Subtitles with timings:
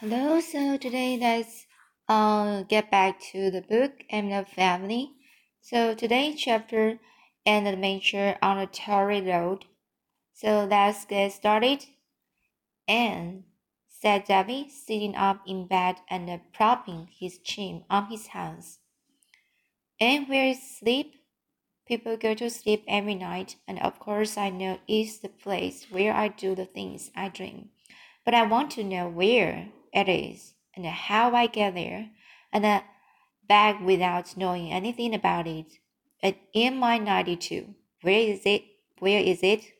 [0.00, 1.66] Hello, so today let's
[2.08, 5.10] uh, get back to the book and the family.
[5.60, 6.98] So today chapter
[7.44, 9.66] and adventure on a Tory road.
[10.32, 11.84] So let's get started.
[12.88, 13.44] And
[13.90, 18.78] said Davy, sitting up in bed and propping his chin on his hands.
[20.00, 21.16] And where is sleep?
[21.86, 26.14] People go to sleep every night, and of course I know it's the place where
[26.14, 27.68] I do the things I dream.
[28.24, 32.10] But I want to know where it is and how I get there,
[32.52, 32.82] and
[33.46, 35.66] back without knowing anything about it.
[36.22, 38.64] And in my 92, where is it?
[38.98, 39.72] Where is it?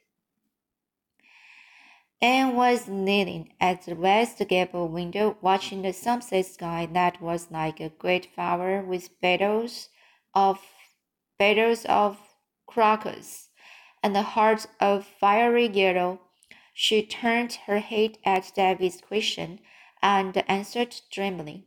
[2.22, 7.80] Anne was kneeling at the west gable window, watching the sunset sky that was like
[7.80, 9.88] a great flower with petals
[10.34, 10.58] of
[11.38, 12.18] petals of
[12.66, 13.48] crocus
[14.02, 16.20] and the heart of fiery yellow.
[16.74, 19.60] She turned her head at Davy's question
[20.02, 21.66] and answered dreamily,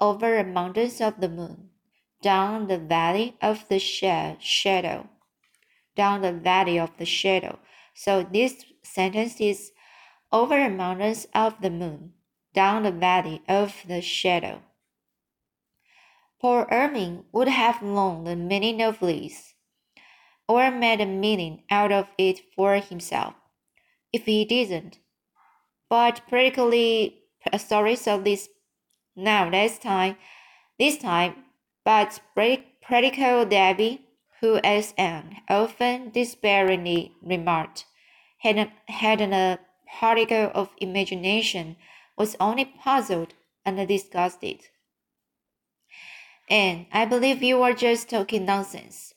[0.00, 1.70] Over the mountains of the moon,
[2.22, 5.08] down the valley of the shadow,
[5.94, 7.58] down the valley of the shadow.
[7.94, 9.72] So this sentence is
[10.32, 12.14] over the mountains of the moon,
[12.52, 14.62] down the valley of the shadow.
[16.40, 19.54] Paul Irving would have known the meaning of this,
[20.46, 23.34] or made a meaning out of it for himself,
[24.12, 24.98] if he didn't.
[25.88, 27.23] But practically
[27.58, 28.48] stories so this
[29.16, 30.16] now this time
[30.78, 31.34] this time
[31.84, 34.06] but pretty practical Davy,
[34.40, 37.84] who as Anne often despairingly remarked,
[38.38, 39.56] had, a, had a uh,
[39.98, 41.76] particle of imagination,
[42.16, 44.60] was only puzzled and disgusted.
[46.48, 49.14] And I believe you were just talking nonsense.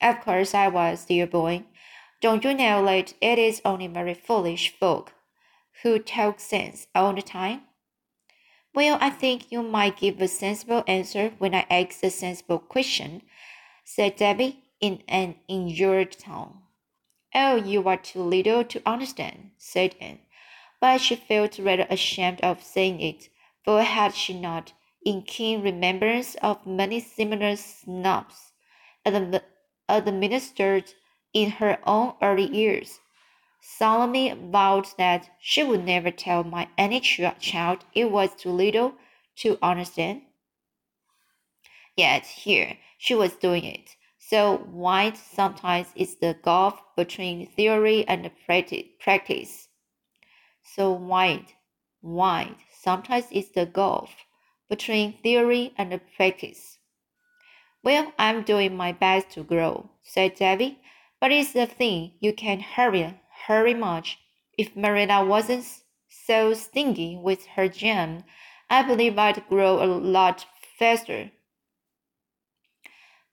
[0.00, 1.64] Of course I was, dear boy.
[2.20, 5.12] Don't you know that it is only very foolish folk
[5.82, 7.62] who talk sense all the time?
[8.74, 13.22] Well, I think you might give a sensible answer when I ask a sensible question,
[13.84, 16.62] said Davy in an injured tone.
[17.34, 20.20] Oh, you are too little to understand, said Anne.
[20.80, 23.28] But she felt rather ashamed of saying it,
[23.64, 24.72] for had she not,
[25.04, 28.52] in keen remembrance of many similar snubs
[29.88, 30.94] administered
[31.32, 33.00] in her own early years,
[33.76, 38.94] solemnly vowed that she would never tell my any child it was too little
[39.36, 40.22] to understand.
[41.94, 43.90] Yet here she was doing it.
[44.18, 49.68] So wide sometimes is the gulf between theory and practice.
[50.62, 51.52] So wide,
[52.00, 54.14] wide sometimes is the gulf
[54.68, 56.78] between theory and practice.
[57.82, 60.80] Well, I'm doing my best to grow, said Davy,
[61.20, 63.14] but it's a thing you can't hurry
[63.48, 64.18] very much.
[64.58, 65.64] If Marilla wasn't
[66.08, 68.24] so stingy with her jam,
[68.70, 70.46] I believe I'd grow a lot
[70.78, 71.30] faster.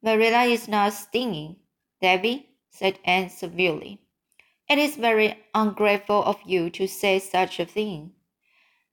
[0.02, 1.60] Marilla is not stingy,
[2.02, 4.00] Davy, said Anne severely.
[4.70, 8.14] It is very ungrateful of you to say such a thing.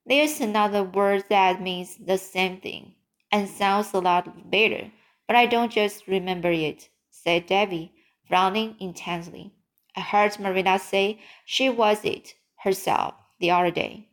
[0.04, 2.94] There's another word that means the same thing
[3.30, 4.90] and sounds a lot better,
[5.26, 7.92] but I don't just remember it, said Davy,
[8.26, 9.52] frowning intensely.
[9.96, 14.08] I heard Marina say she was it herself the other day.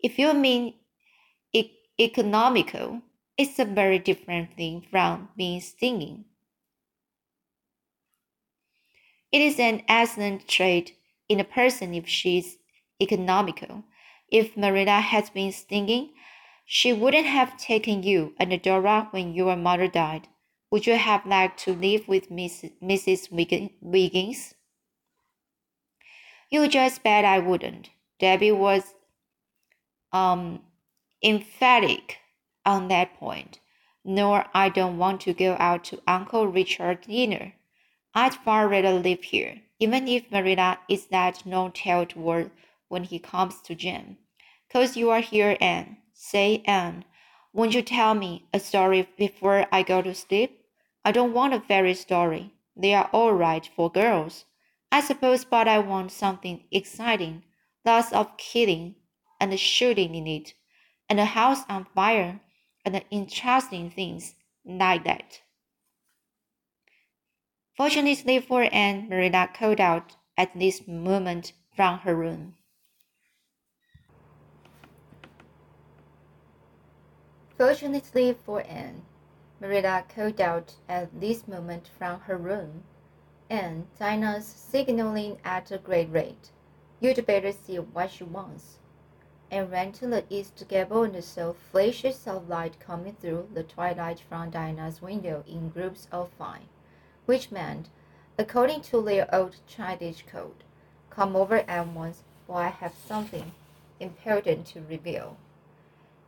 [0.00, 0.74] If you mean
[1.52, 3.02] e economical,
[3.38, 6.24] it's a very different thing from being stinging.
[9.32, 10.96] It is an excellent trait
[11.28, 12.56] in a person if she's
[13.00, 13.84] economical.
[14.30, 16.10] If Marina had been stinging,
[16.64, 20.28] she wouldn't have taken you and Dora when your mother died.
[20.70, 23.30] Would you have liked to live with Miss, Mrs.
[23.30, 24.54] Wiggins?
[26.48, 27.90] You just bet I wouldn't.
[28.18, 28.94] Debbie was
[30.12, 30.60] um,
[31.22, 32.18] emphatic
[32.64, 33.60] on that point.
[34.04, 37.54] Nor I don't want to go out to Uncle Richard's dinner.
[38.14, 42.52] I'd far rather live here, even if Marilla is that no-tailed word
[42.88, 44.16] when he comes to Jem.
[44.72, 45.98] Cause you are here, Anne.
[46.14, 47.04] Say, Anne,
[47.52, 50.64] won't you tell me a story before I go to sleep?
[51.04, 52.54] I don't want a fairy story.
[52.76, 54.44] They are all right for girls.
[54.90, 57.44] I suppose, but I want something exciting,
[57.84, 58.96] lots of killing
[59.40, 60.54] and shooting in it,
[61.08, 62.40] and a house on fire,
[62.84, 64.34] and interesting things
[64.64, 65.40] like that.
[67.76, 72.54] Fortunately for Anne, Marilla called out at this moment from her room.
[77.58, 79.02] Fortunately for Anne,
[79.60, 82.84] Marilla called out at this moment from her room
[83.50, 86.50] and Dinah's signaling at a great rate.
[87.00, 88.78] You'd better see what she wants.
[89.50, 94.20] and ran to the east gable and saw flashes of light coming through the twilight
[94.20, 96.66] from Dinah's window in groups of five,
[97.26, 97.88] which meant,
[98.38, 100.64] according to their old childish code,
[101.10, 103.52] come over at once, for I have something
[104.00, 105.36] important to reveal.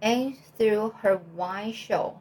[0.01, 2.21] Anne threw her white shawl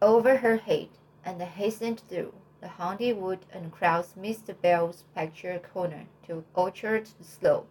[0.00, 0.88] over her head
[1.24, 4.54] and hastened through the haunted wood and crossed Mr.
[4.60, 7.68] Bell's picture corner to Orchard Slope.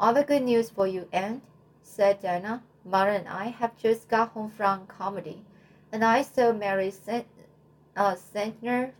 [0.00, 1.42] The good news for you, Aunt,
[1.82, 2.62] said Dinah.
[2.84, 5.44] Mother and I have just got home from Carmody,
[5.92, 7.26] and I saw Mary Sent,
[7.96, 8.16] uh,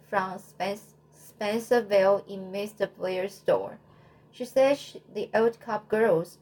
[0.09, 2.89] from Spence, Spencerville in Mr.
[2.97, 3.79] Blair's store.
[4.31, 6.39] She says she, the old Copp girls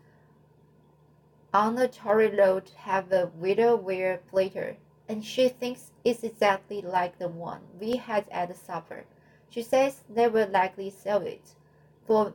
[1.52, 4.76] on the Tory Road have a willow ware platter,
[5.10, 9.04] and she thinks it's exactly like the one we had at supper.
[9.48, 11.56] She says they will likely sell it,
[12.06, 12.32] for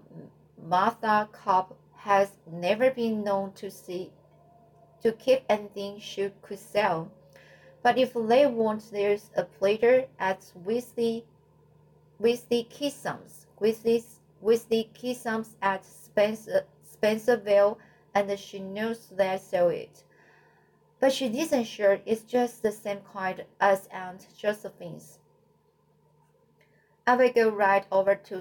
[0.61, 4.11] Martha Copp has never been known to see
[5.01, 7.09] to keep anything she could sell.
[7.81, 11.23] But if they want, there's a plater at Weasley
[12.21, 14.03] Weasley Kissams, Weasley
[14.43, 17.77] Weasley Kissams at Spencer, Spencerville,
[18.13, 20.03] and she knows they sell it.
[21.05, 25.19] But she isn't sure it's just the same kind as Aunt Josephine's.
[27.05, 28.37] I will go right over to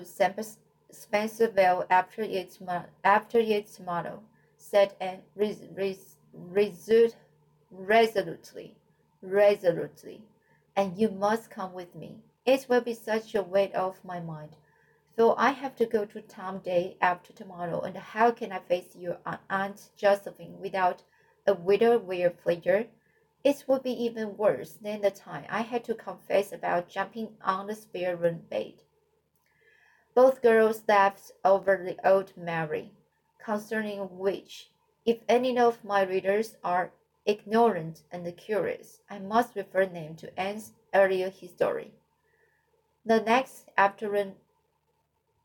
[0.91, 2.59] Spencerville after its
[3.05, 4.23] after its motto,
[4.57, 7.17] said Anne res, res, resolute,
[7.71, 8.79] resolutely,
[9.21, 10.23] resolutely,
[10.75, 12.23] and you must come with me.
[12.47, 14.57] It will be such a weight off my mind.
[15.17, 18.97] Though I have to go to town day after tomorrow, and how can I face
[18.97, 19.19] your
[19.51, 21.03] Aunt Josephine without
[21.47, 22.87] a willow ware pleasure?
[23.43, 27.67] It would be even worse than the time I had to confess about jumping on
[27.67, 28.83] the spare room bed.
[30.15, 32.93] Both girls laughed over the old Mary,
[33.39, 34.71] concerning which,
[35.05, 36.93] if any of my readers are
[37.27, 41.93] ignorant and curious, I must refer them to Anne's earlier history.
[43.05, 44.37] The next afternoon,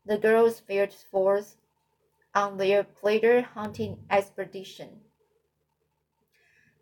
[0.06, 1.56] the girls fared forth
[2.34, 5.00] on their pleasure hunting expedition.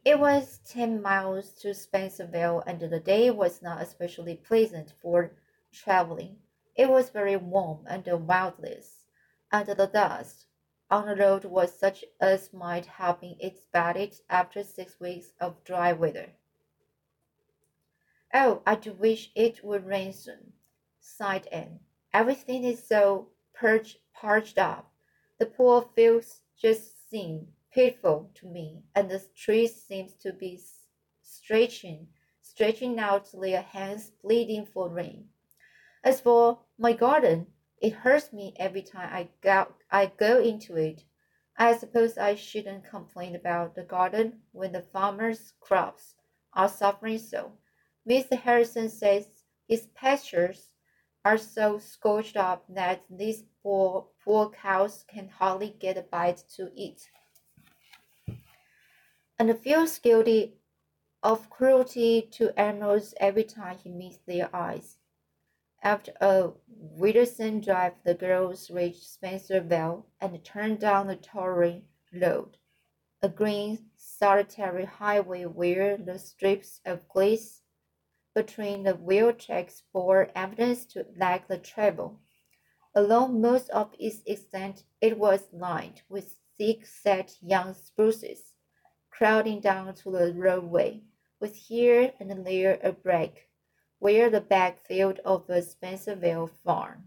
[0.09, 5.33] It was ten miles to Spencerville, and the day was not especially pleasant for
[5.71, 6.39] traveling.
[6.75, 9.05] It was very warm and wildless,
[9.53, 10.47] and the dust
[10.91, 15.93] on the road was such as might have been expected after six weeks of dry
[15.93, 16.33] weather.
[18.33, 20.55] Oh, I do wish it would rain soon,
[21.01, 21.81] sighed Anne.
[22.15, 24.91] Everything is so parched up.
[25.37, 30.61] The poor fields just seem pitiful to me, and the trees seem to be
[31.23, 32.09] stretching,
[32.41, 35.29] stretching out their hands, pleading for rain.
[36.03, 37.47] As for my garden,
[37.81, 41.05] it hurts me every time I go, I go into it.
[41.57, 46.15] I suppose I shouldn't complain about the garden when the farmer's crops
[46.55, 47.53] are suffering so.
[48.09, 48.39] Mr.
[48.39, 49.29] Harrison says
[49.69, 50.71] his pastures
[51.25, 56.71] are so scorched up that these poor, poor cows can hardly get a bite to
[56.75, 57.11] eat.
[59.39, 60.55] And feels guilty
[61.23, 64.97] of cruelty to animals every time he meets their eyes.
[65.81, 72.57] After a wearisome drive, the girls reached Spencerville and turned down the Tory road,
[73.23, 77.63] a green, solitary highway where the strips of glass
[78.35, 82.19] between the wheel tracks bore evidence to lack the travel.
[82.95, 88.55] Along most of its extent, it was lined with thick-set young spruces,
[89.19, 91.03] crowding down to the roadway,
[91.41, 93.49] with here and there a break
[93.99, 97.03] where the backfield of a Spencerville farm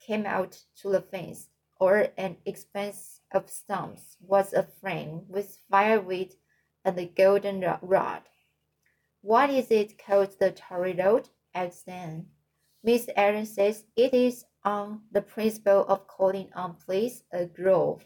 [0.00, 6.34] came out to the fence, or an expanse of stumps was a frame with firewood
[6.82, 8.22] and a golden rod.
[9.20, 11.28] What is it called the Tory Road?
[11.54, 12.28] asked Anne.
[12.82, 18.02] Miss Allen says it is on the principle of calling on place a grove,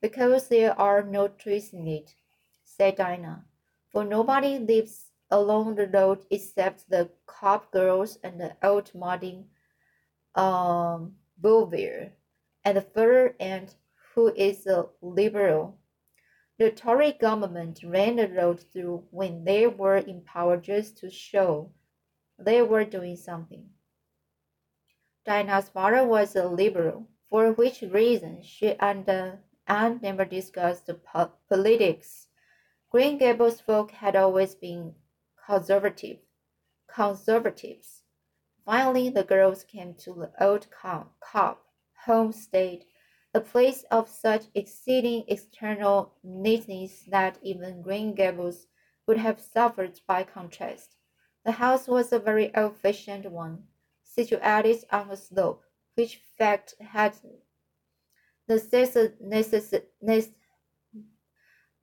[0.00, 2.14] because there are no trees in it,
[2.76, 3.44] said Dinah,
[3.92, 9.46] for nobody lives along the road except the Copp girls and the old Martin
[10.34, 12.10] um, Bovyer
[12.64, 13.74] at the further end,
[14.14, 15.78] who is a liberal.
[16.58, 21.72] The Tory government ran the road through when they were in power just to show
[22.38, 23.70] they were doing something.
[25.24, 29.08] Dinah's father was a liberal, for which reason she and
[29.66, 32.23] Anne never discussed po politics.
[32.94, 34.94] Green Gables folk had always been
[35.48, 36.18] conservative,
[36.86, 38.04] conservatives.
[38.64, 41.64] Finally, the girls came to the old Copp
[42.04, 42.84] homestead,
[43.34, 48.68] a place of such exceeding external neatness that even Green Gables
[49.08, 50.94] would have suffered by contrast.
[51.44, 53.64] The house was a very old-fashioned one,
[54.04, 55.64] situated on a slope,
[55.96, 57.16] which fact had
[58.48, 60.34] necessitated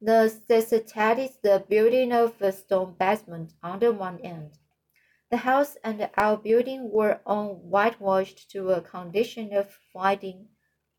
[0.01, 4.57] the sestet is the building of a stone basement under one end.
[5.29, 10.47] The house and our building were all whitewashed to a condition of blinding,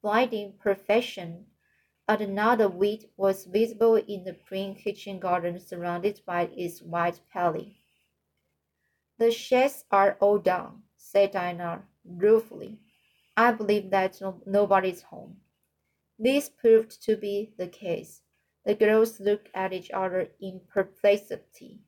[0.00, 1.46] blinding perfection,
[2.06, 7.74] another wheat was visible in the prim kitchen garden surrounded by its white paling.
[9.18, 12.78] The sheds are all down, said Dinah ruefully.
[13.36, 15.38] I believe that no, nobody's home.
[16.18, 18.22] This proved to be the case.
[18.64, 21.80] The girls looked at each other in perplexity.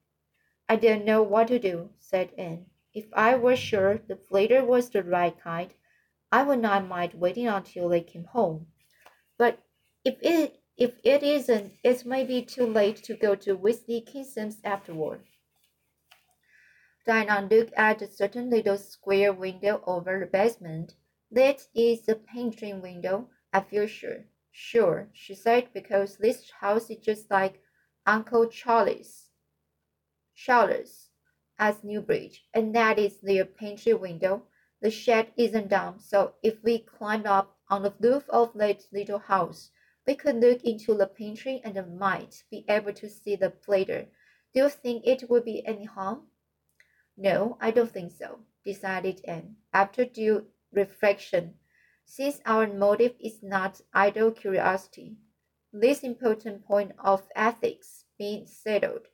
[0.69, 2.66] I don't know what to do, said Anne.
[2.93, 5.73] If I were sure the flitter was the right kind,
[6.33, 8.69] I would not mind waiting until they came home.
[9.38, 9.59] But
[10.04, 14.61] if it if it isn't, it may be too late to go to Wesley Keyson's
[14.64, 15.23] afterward.
[17.07, 20.95] Dinah looked at a certain little square window over the basement.
[21.31, 24.25] That is the pantry window, I feel sure.
[24.56, 27.61] Sure, she said, because this house is just like
[28.06, 29.30] Uncle Charlie's.
[30.32, 31.11] Charlie's
[31.58, 34.46] at Newbridge, and that is their pantry window.
[34.80, 39.18] The shed isn't down, so if we climbed up on the roof of that little
[39.18, 39.73] house,
[40.06, 44.06] we could look into the pantry and might be able to see the plater.
[44.52, 46.28] Do you think it would be any harm?
[47.16, 51.58] No, I don't think so, decided Anne, after due reflection.
[52.06, 55.16] Since our motive is not idle curiosity,
[55.73, 59.08] this important point of ethics being settled,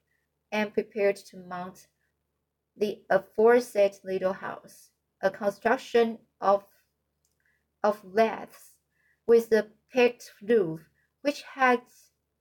[0.51, 1.87] and prepared to mount
[2.77, 6.67] the aforesaid little house, a construction of
[7.83, 8.75] of laths
[9.25, 10.91] with a peaked roof,
[11.23, 11.83] which had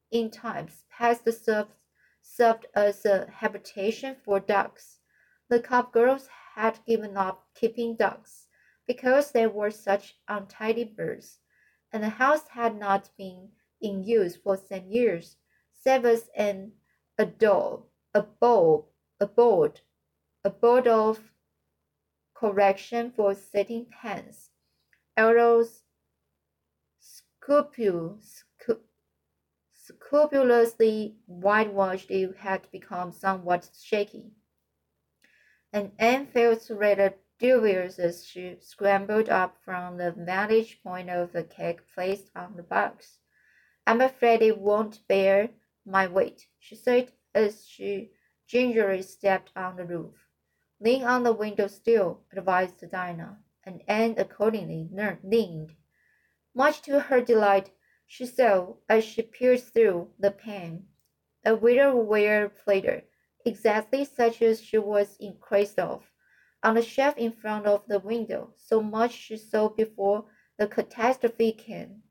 [0.10, 1.74] in times past served,
[2.22, 5.00] served as a habitation for ducks.
[5.48, 8.48] The Copp girls had given up keeping ducks
[8.90, 11.38] because they were such untidy birds,
[11.94, 15.38] and the house had not been in use for some years,
[15.72, 16.72] save as an
[17.20, 19.82] a doll, a bowl, a board,
[20.44, 21.20] a board of
[22.34, 24.50] correction for setting pens.
[25.16, 25.84] Arrows
[29.72, 34.32] scrupulously whitewashed, it had become somewhat shaky
[35.72, 41.44] and Anne felt rather dubious as she scrambled up from the vantage point of the
[41.44, 43.20] cake placed on the box.
[43.88, 45.50] I'm afraid it won't bear
[45.86, 48.12] my weight, she said as she
[48.46, 50.28] gingerly stepped on the roof.
[50.82, 54.90] Lean on the window sill, advised Dinah, and Anne accordingly
[55.24, 55.76] leaned.
[56.54, 57.72] Much to her delight,
[58.06, 60.88] she saw, as she peered through the pane,
[61.46, 63.04] a ware plater
[63.46, 66.09] exactly such as she was in quest of,
[66.64, 70.26] on the shelf in front of the window, so much she saw before
[70.58, 72.04] the catastrophe came.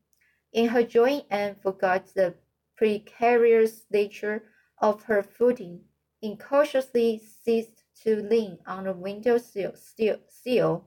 [0.52, 2.34] In her joy, Anne forgot the
[2.76, 4.44] precarious nature
[4.78, 5.84] of her footing,
[6.22, 10.84] incautiously ceased to lean on the window sill, sill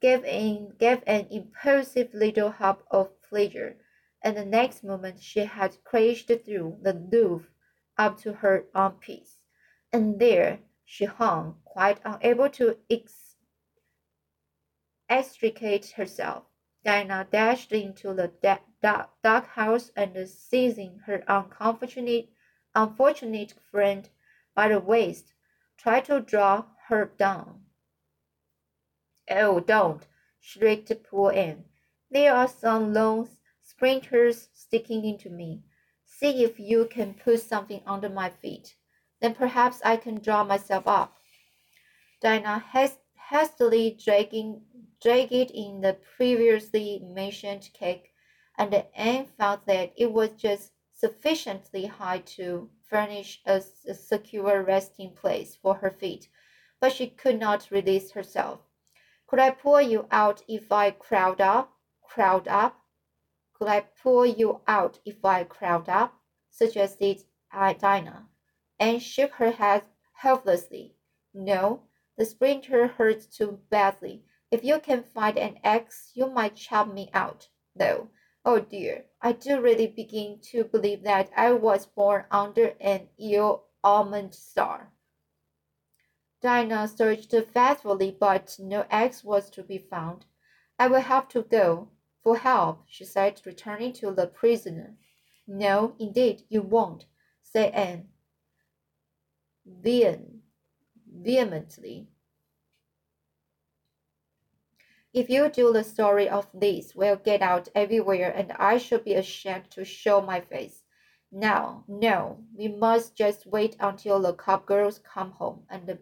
[0.00, 3.76] gave, in, gave an impulsive little hop of pleasure,
[4.22, 7.50] and the next moment she had crashed through the roof
[7.98, 9.42] up to her armpits
[9.92, 10.58] and there
[10.94, 13.36] she hung, quite unable to ex-
[15.08, 16.44] extricate herself.
[16.84, 18.28] Dinah dashed into the
[18.82, 22.28] dark, dark house and seizing her unfortunate,
[22.74, 24.10] unfortunate friend
[24.54, 25.32] by the waist,
[25.78, 27.64] tried to draw her down.
[29.30, 30.06] Oh, don't!
[30.40, 31.64] shrieked poor Anne.
[32.10, 33.30] There are some long
[33.62, 35.62] splinters sticking into me.
[36.04, 38.76] See if you can put something under my feet.
[39.22, 41.16] Then perhaps I can draw myself up.
[42.20, 42.64] Dinah
[43.30, 44.62] hastily dragging,
[45.00, 48.10] dragged in the previously mentioned cake,
[48.58, 55.12] and Anne found that it was just sufficiently high to furnish a, a secure resting
[55.12, 56.28] place for her feet,
[56.80, 58.58] but she could not release herself.
[59.28, 61.72] Could I pull you out if I crowd up?
[62.02, 62.76] Crowd up?
[63.54, 66.12] Could I pull you out if I crowd up?
[66.50, 68.28] suggested uh, Dinah
[68.82, 69.84] and shook her head
[70.14, 70.96] helplessly.
[71.32, 71.82] No,
[72.18, 74.24] the splinter hurts too badly.
[74.50, 78.08] If you can find an axe, you might chop me out, though.
[78.44, 83.66] Oh dear, I do really begin to believe that I was born under an ill
[83.84, 84.90] almond star.
[86.40, 90.24] Dinah searched faithfully, but no axe was to be found.
[90.76, 91.90] I will have to go.
[92.24, 94.96] For help, she said, returning to the prisoner.
[95.46, 97.06] No, indeed, you won't,
[97.42, 98.08] said Anne
[99.66, 100.28] vehemently.
[105.12, 109.14] If you do, the story of this we'll get out everywhere, and I shall be
[109.14, 110.84] ashamed to show my face.
[111.30, 115.98] Now, no, we must just wait until the Copp girls come home and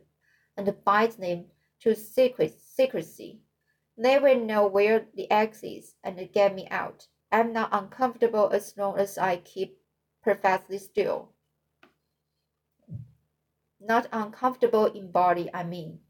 [0.56, 1.46] and bind them
[1.80, 3.40] to secret secrecy.
[3.96, 7.08] They will know where the X is and get me out.
[7.32, 9.78] I'm not uncomfortable as long as I keep
[10.22, 11.32] perfectly still.
[13.82, 16.00] Not uncomfortable in body, I mean.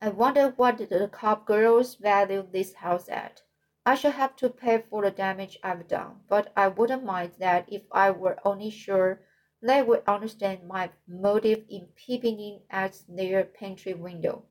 [0.00, 3.42] I wonder what the Copp girls value this house at.
[3.86, 7.72] I shall have to pay for the damage I've done, but I wouldn't mind that
[7.72, 9.22] if I were only sure
[9.62, 14.44] they would understand my motive in peeping in at their pantry window.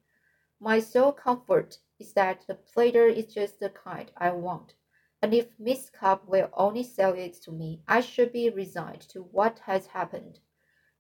[0.60, 4.74] My sole comfort is that the platter is just the kind I want,
[5.22, 9.24] and if Miss Copp will only sell it to me, I should be resigned to
[9.24, 10.40] what has happened.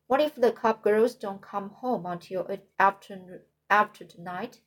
[0.07, 2.47] What if the Copp girls don't come home until
[2.79, 4.61] after, after tonight?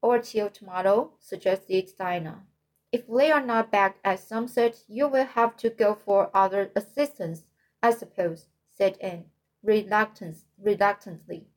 [0.00, 2.46] Or till tomorrow, suggested Dinah.
[2.90, 7.44] If they are not back at sunset, you will have to go for other assistance,
[7.82, 9.26] I suppose, said Anne,
[9.62, 11.48] reluctant, reluctantly.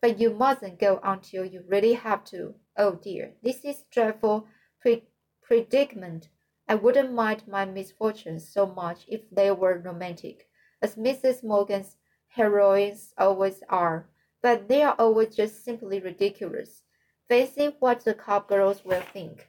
[0.00, 2.54] But you mustn't go until you really have to.
[2.76, 4.46] Oh dear, this is dreadful
[4.80, 5.08] pre-
[5.42, 6.28] predicament.
[6.68, 10.48] I wouldn't mind my misfortunes so much if they were romantic,
[10.82, 11.42] as Mrs.
[11.42, 11.96] Morgan's
[12.28, 14.08] heroines always are,
[14.42, 16.82] but they are always just simply ridiculous.
[17.28, 19.48] Fancy what the Copp girls will think.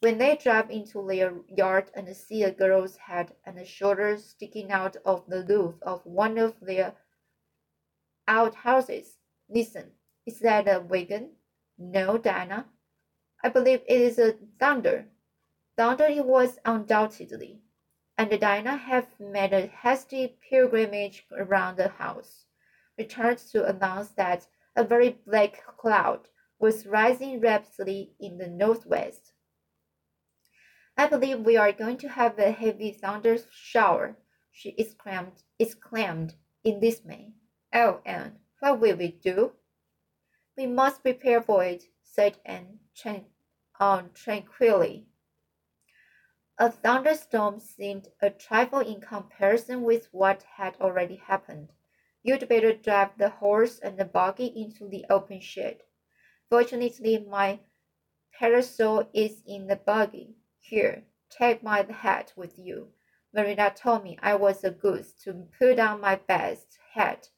[0.00, 4.96] When they drive into their yard and see a girl's head and shoulders sticking out
[5.04, 6.94] of the roof of one of their
[8.28, 9.92] outhouses, Listen,
[10.26, 11.30] is that a wagon?
[11.78, 12.66] No, Diana.
[13.42, 15.06] I believe it is a thunder.
[15.76, 17.62] Thunder it was undoubtedly,
[18.18, 22.46] and Diana had made a hasty pilgrimage around the house,
[22.98, 29.32] returned to announce that a very black cloud was rising rapidly in the northwest.
[30.96, 34.16] I believe we are going to have a heavy thunder shower,
[34.50, 37.34] she exclaimed, exclaimed in dismay.
[37.72, 39.52] Oh, Anne, what will we do?
[40.56, 42.80] We must prepare for it, said Anne
[43.78, 45.07] um, tranquilly.
[46.58, 51.72] A thunderstorm seemed a trifle in comparison with what had already happened.
[52.22, 55.82] You'd better drive the horse and the buggy into the open shed.
[56.50, 57.60] Fortunately, my
[58.32, 60.36] parasol is in the buggy.
[60.58, 62.92] Here, take my hat with you.
[63.32, 67.28] Marina told me I was a goose to put on my best hat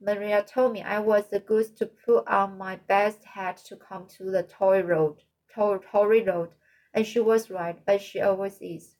[0.00, 4.06] Maria told me I was the goose to put on my best hat to come
[4.08, 5.22] to the toy road,
[5.54, 6.50] toy, toy road,
[6.94, 8.94] and she was right, as she always is.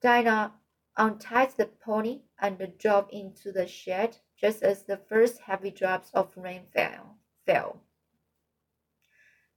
[0.00, 0.54] Dinah
[0.96, 6.36] untied the pony and drove into the shed just as the first heavy drops of
[6.36, 7.18] rain fell.
[7.44, 7.82] fell.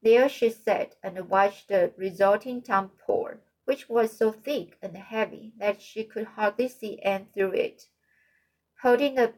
[0.04, 5.82] There she sat and watched the resulting downpour, which was so thick and heavy that
[5.82, 7.84] she could hardly see Anne through it.
[8.82, 9.34] Holding the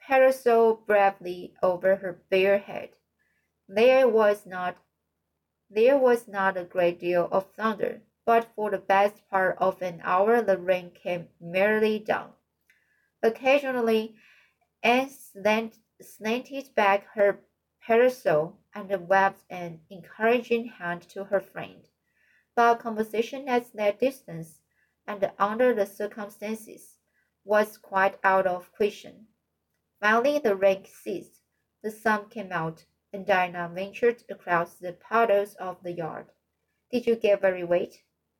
[0.00, 2.90] parasol bravely over her bare head.
[3.68, 4.76] There was not
[5.74, 10.00] there was not a great deal of thunder, but for the best part of an
[10.04, 12.30] hour the rain came merrily down.
[13.22, 14.14] Occasionally,
[14.82, 15.08] Anne
[16.00, 17.40] slanted back her
[17.80, 21.88] parasol and waved an encouraging hand to her friend.
[22.54, 24.60] But conversation at that distance,
[25.06, 26.98] and under the circumstances,
[27.44, 29.26] was quite out of question.
[30.00, 31.40] Finally the rain ceased,
[31.82, 36.26] the sun came out, and Dinah ventured across the puddles of the yard.
[36.90, 37.94] Did you get very wet?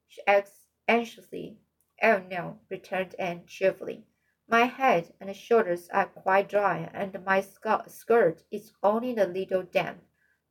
[0.09, 1.59] she asked anxiously.
[2.03, 4.07] Oh no, returned Anne cheerfully.
[4.49, 10.03] My head and shoulders are quite dry, and my skirt is only a little damp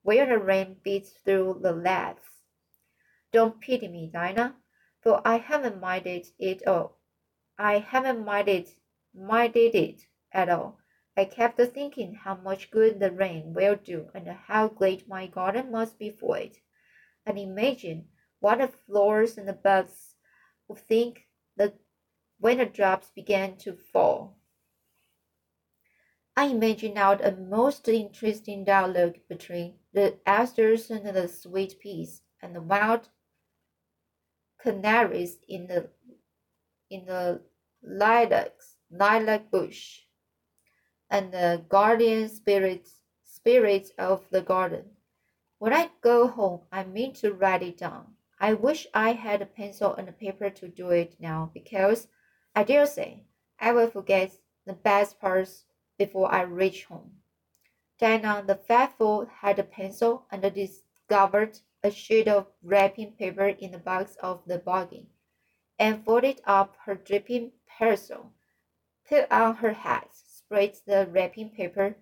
[0.03, 2.41] where the rain beats through the laths.
[3.31, 4.55] Don't pity me, Dinah,
[5.01, 6.97] for I haven't minded it all.
[7.57, 8.69] I haven't minded
[9.13, 10.81] minded it at all.
[11.17, 15.71] I kept thinking how much good the rain will do and how great my garden
[15.71, 16.58] must be for it.
[17.26, 18.08] And imagine
[18.39, 20.15] what the flowers and the bugs
[20.67, 21.74] would think the,
[22.39, 24.38] when the drops began to fall.
[26.36, 32.56] I imagined out a most interesting dialogue between the asters and the sweet peas and
[32.56, 33.10] the wild
[34.62, 35.89] canaries in the
[36.89, 37.41] in the
[37.84, 40.02] lilacs lilac bush
[41.12, 44.86] and the guardian spirits spirits of the garden.
[45.60, 48.15] When I go home, I mean to write it down.
[48.39, 52.08] I wish I had a pencil and a paper to do it now because
[52.56, 53.26] I dare say
[53.60, 54.32] I will forget
[54.65, 55.65] the best parts
[55.97, 57.12] before I reach home.
[58.00, 63.78] Dinah the faithful had a pencil and discovered a sheet of wrapping paper in the
[63.78, 65.10] box of the buggy,
[65.78, 68.32] and folded up her dripping parasol,
[69.08, 70.10] put on her hat,
[70.52, 71.96] spread the wrapping paper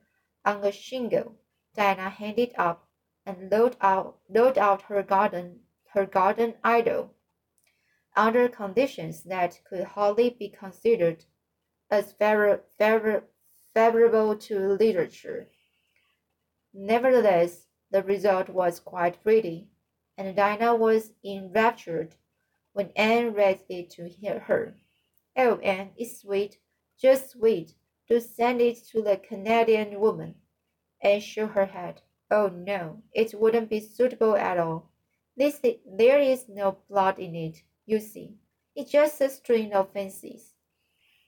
[0.44, 1.36] on a shingle.
[1.76, 2.88] Dinah handed up
[3.24, 5.60] and load out, load out her garden,
[5.94, 7.14] her garden idol
[8.16, 11.26] under conditions that could hardly be considered
[11.92, 13.24] as favor, favor,
[13.76, 15.48] favorable to literature.
[16.74, 19.68] Nevertheless, the result was quite pretty,
[20.18, 22.16] and Dinah was enraptured
[22.74, 24.74] when Anne read it to her.
[25.38, 26.58] Oh, Anne, it's sweet,
[27.00, 27.76] just sweet.
[28.10, 30.36] Do send it to the Canadian woman.
[31.02, 32.02] and shook her head.
[32.32, 34.92] Oh no, it wouldn't be suitable at all.
[35.38, 38.38] This, there is no blood in it, you see.
[38.76, 40.56] It's just a string of fancies.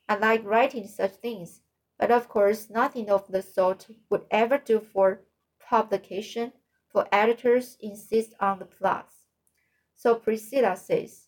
[0.10, 1.62] I like writing such things,
[2.00, 5.22] but of course nothing of the sort would ever do for
[5.60, 6.54] publication,
[6.90, 9.28] for editors insist on the plus.
[9.96, 11.28] So Priscilla says,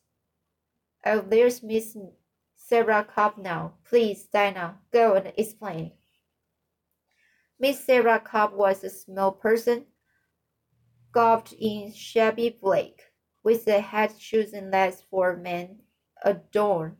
[1.06, 1.96] Oh, there's Miss
[2.74, 3.74] Sarah Copp now.
[3.88, 5.92] Please, Dinah, go and explain.
[7.60, 9.86] Miss Sarah Copp was a small person,
[11.12, 13.12] garbed in shabby black,
[13.44, 15.82] with a hat chosen less for men,
[16.24, 16.96] adorned,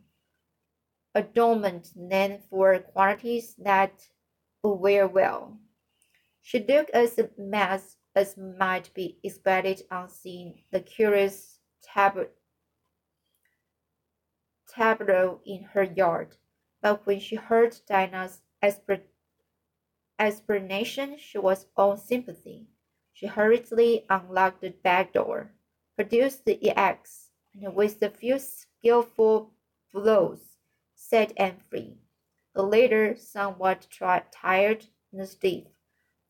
[1.12, 4.00] adornment than for qualities that
[4.62, 5.58] wear well.
[6.40, 7.28] She looked as a
[8.14, 12.28] as might be expected on seeing the curious tab-
[14.74, 16.36] tableau in her yard,
[16.82, 18.42] but when she heard Dinah's
[20.18, 22.66] explanation, she was all sympathy.
[23.12, 25.52] She hurriedly unlocked the back door,
[25.96, 29.52] produced the eggs, and with a few skillful
[29.92, 30.58] blows,
[30.94, 31.98] set Anne free.
[32.54, 35.64] The latter, somewhat tired and stiff,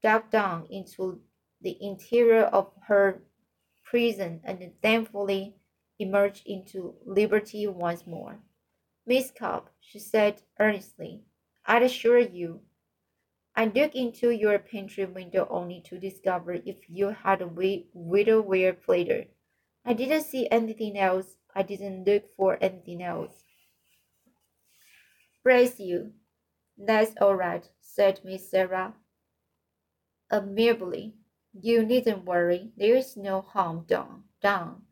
[0.02, 1.20] dug down into
[1.60, 3.22] the interior of her
[3.82, 5.56] prison and thankfully
[5.98, 8.38] emerged into liberty once more.
[9.06, 11.22] Miss Copp, she said earnestly,
[11.66, 12.60] I assure you
[13.56, 19.26] I looked into your pantry window only to discover if you had a willowware platter.
[19.84, 21.36] I didn't see anything else.
[21.54, 23.44] I didn't look for anything else.
[25.42, 26.12] Praise you.
[26.76, 28.94] That's all right, said Miss Sarah
[30.32, 31.14] amiably.
[31.52, 32.72] You needn't worry.
[32.76, 34.24] There's no harm done.
[34.42, 34.82] Done.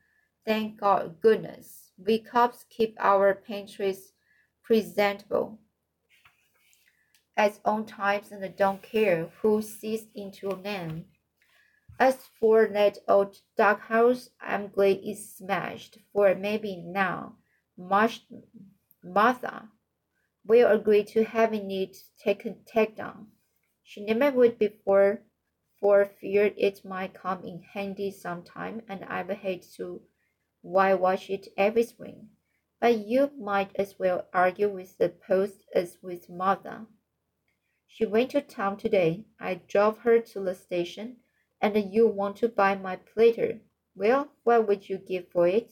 [0.44, 1.92] Thank God goodness.
[1.96, 4.12] We Copps keep our pantries
[4.64, 5.60] presentable
[7.36, 11.04] at all times and don't care who sees into them.
[11.98, 17.36] As for that old dark house, I'm glad it's smashed, for maybe now
[17.76, 19.68] Martha
[20.44, 23.28] will agree to having it taken take down.
[23.84, 25.22] She never would before,
[25.78, 30.02] for fear it might come in handy sometime, and I would hate to
[30.62, 32.30] whitewash it every spring.
[32.80, 36.86] But you might as well argue with the post as with mother.
[37.86, 39.26] She went to town today.
[39.38, 41.18] I drove her to the station,
[41.60, 43.60] and you want to buy my platter.
[43.94, 45.70] Well, what would you give for it?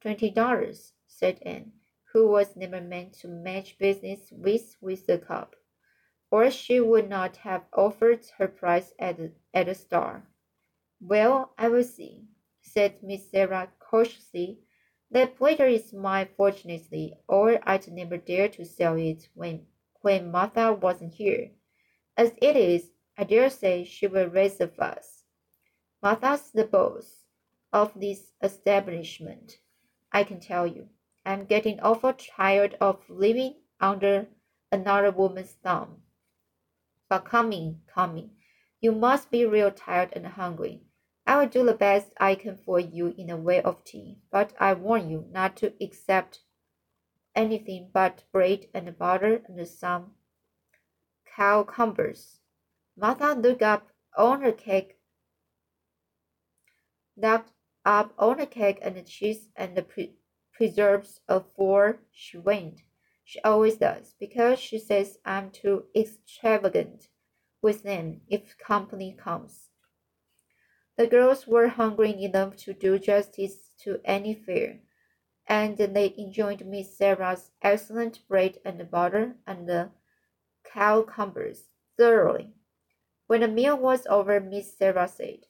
[0.00, 1.72] Twenty dollars, said Anne,
[2.12, 5.56] who was never meant to match business with with the cup,
[6.30, 9.18] or she would not have offered her price at
[9.52, 10.22] at the start.
[11.00, 12.28] Well, I will see,
[12.72, 14.58] said Miss Sarah cautiously.
[15.10, 19.66] That platter is mine, fortunately, or I'd never dare to sell it when
[20.00, 21.50] when Martha wasn't here.
[22.16, 25.24] As it is, I dare say she will raise a fuss.
[26.02, 27.24] Martha's the boss
[27.72, 29.58] of this establishment,
[30.12, 30.88] I can tell you.
[31.24, 34.26] I'm getting awful tired of living under
[34.72, 36.02] another woman's thumb.
[37.08, 38.30] But coming, coming,
[38.80, 40.82] you must be real tired and hungry.
[41.26, 44.52] I will do the best I can for you in the way of tea, but
[44.58, 46.40] I warn you not to accept
[47.34, 50.14] anything but bread and butter and some
[51.34, 52.40] cucumbers.
[52.96, 54.98] Martha looked up on the cake,
[57.16, 57.52] looked
[57.84, 60.14] up on the cake and the cheese and the pre
[60.52, 62.82] preserves before she went.
[63.24, 67.08] She always does, because she says I'm too extravagant
[67.62, 69.71] with them if company comes.
[70.96, 74.80] The girls were hungry enough to do justice to any fare
[75.46, 79.90] and they enjoyed Miss Sarah's excellent bread and butter and the
[80.64, 82.54] cucumbers thoroughly.
[83.26, 85.46] When the meal was over, Miss Sarah said,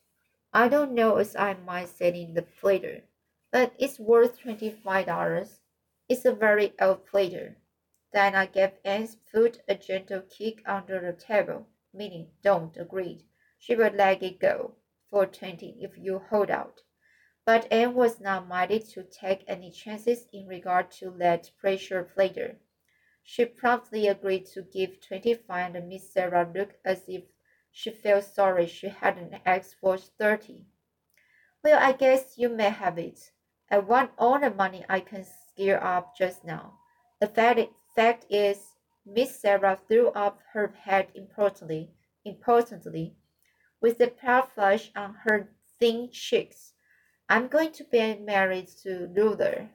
[0.52, 3.02] I don't know as I say in the flavor,
[3.50, 5.58] but it's worth $25.
[6.08, 7.56] It's a very old flavor.
[8.12, 13.24] Then I gave Anne's foot a gentle kick under the table, meaning don't agreed.
[13.58, 14.74] She would let it go
[15.12, 16.80] for twenty if you hold out.
[17.44, 22.56] But Anne was not minded to take any chances in regard to that pressure flavor.
[23.22, 27.24] She promptly agreed to give twenty-five and Miss Sarah looked as if
[27.70, 30.64] she felt sorry she hadn't asked for thirty.
[31.62, 33.20] Well, I guess you may have it.
[33.70, 36.78] I want all the money I can scare up just now.
[37.20, 37.60] The fact,
[37.94, 38.58] fact is,
[39.06, 41.90] Miss Sarah threw up her head importantly,
[42.24, 43.14] importantly,
[43.82, 46.72] with a proud flush on her thin cheeks.
[47.28, 49.68] I'm going to be married to Luther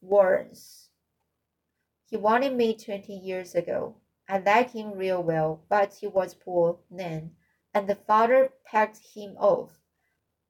[0.00, 0.88] Warrens.
[2.10, 3.96] He wanted me twenty years ago.
[4.28, 7.30] I liked him real well, but he was poor then,
[7.72, 9.70] and the father packed him off.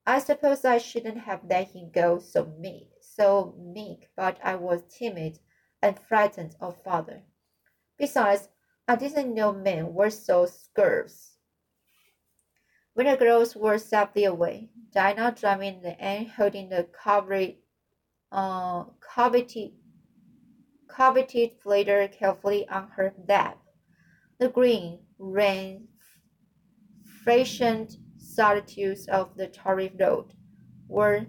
[0.06, 4.82] I suppose I shouldn't have let him go so meek, so meek, but I was
[4.88, 5.38] timid
[5.80, 7.22] and frightened of father.
[7.98, 8.48] Besides,
[8.88, 11.31] I didn't know men were so scarce.
[12.94, 17.56] When the girls were safely away, Dinah driving the end holding the coveted,
[18.30, 19.72] uh, coveted,
[20.88, 23.58] coveted flatter carefully on her lap.
[24.38, 25.88] The green, rain
[27.22, 30.34] freshened solitudes of the torrid road
[30.88, 31.26] were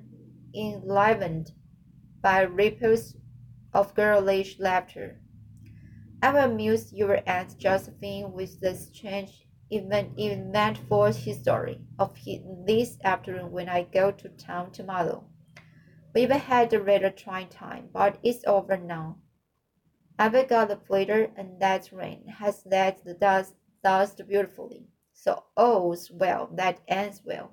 [0.55, 1.51] enlivened
[2.21, 3.15] by ripples
[3.73, 5.21] of girlish laughter.
[6.21, 9.42] I will amuse your Aunt Josephine with the strange
[9.75, 15.23] event, eventful history of his, this afternoon when I go to town tomorrow.
[16.13, 19.17] We've had a rather trying time, but it's over now.
[20.19, 24.87] I've got the flitter, and that rain has let the dust dust beautifully.
[25.13, 27.51] So all's well that ends well.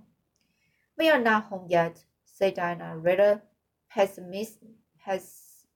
[0.98, 3.42] We are not home yet, said Dinah rather
[3.90, 4.59] pessimist,
[4.98, 5.66] pes,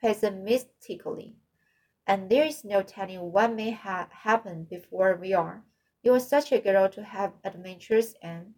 [0.00, 1.36] pessimistically.
[2.06, 5.64] And there is no telling what may ha happen before we are.
[6.02, 8.54] You are such a girl to have adventures, and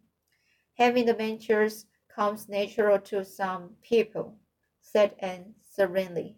[0.74, 4.38] having adventures comes natural to some people,
[4.80, 6.36] said Anne serenely.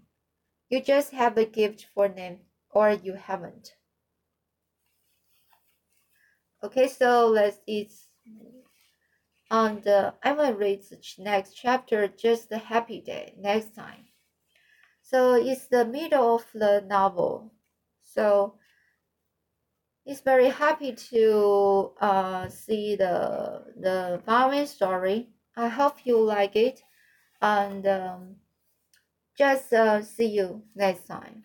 [0.68, 2.40] You just have a gift for them,
[2.70, 3.76] or you haven't.
[6.62, 8.08] Okay, so let's it's
[9.50, 14.06] and uh, I will read the next chapter, just a happy day, next time.
[15.02, 17.52] So it's the middle of the novel.
[18.02, 18.58] So
[20.06, 25.28] it's very happy to uh, see the the following story.
[25.56, 26.82] I hope you like it,
[27.40, 28.36] and um,
[29.38, 31.44] just uh, see you next time.